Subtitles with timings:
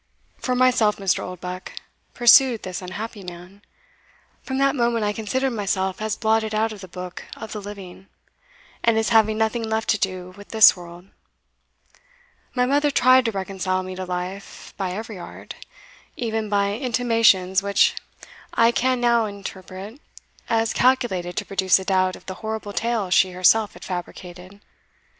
[0.39, 1.19] For myself, Mr.
[1.19, 1.73] Oldbuck,"
[2.15, 3.61] pursued this unhappy man,
[4.41, 8.07] "from that moment I considered myself as blotted out of the book of the living,
[8.83, 11.09] and as having nothing left to do with this world.
[12.55, 15.53] My mother tried to reconcile me to life by every art
[16.17, 17.93] even by intimations which
[18.55, 20.01] I can now interpret
[20.49, 24.61] as calculated to produce a doubt of the horrible tale she herself had fabricated.